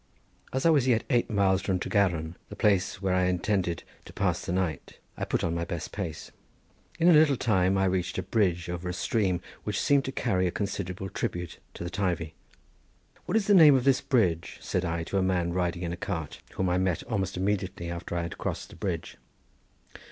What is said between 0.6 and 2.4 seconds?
I was yet eight miles from Tregaron,